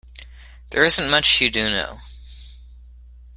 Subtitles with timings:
[0.71, 1.99] There isn't much you do know.